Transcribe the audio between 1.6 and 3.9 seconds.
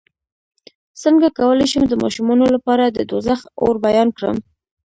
شم د ماشومانو لپاره د دوزخ اور